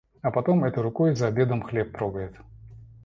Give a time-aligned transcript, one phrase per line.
[0.23, 2.33] А потом этой рукой за обедом хлеб трогает.